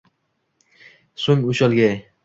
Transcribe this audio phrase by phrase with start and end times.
[1.27, 1.97] So’ng ushalgay